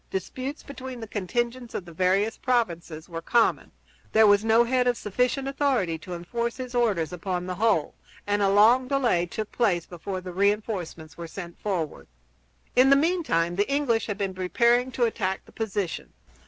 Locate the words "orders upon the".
6.73-7.53